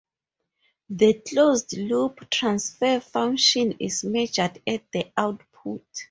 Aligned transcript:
The 0.89 1.13
closed-loop 1.21 2.27
transfer 2.31 2.99
function 3.01 3.73
is 3.73 4.03
measured 4.03 4.59
at 4.65 4.91
the 4.91 5.11
output. 5.15 5.85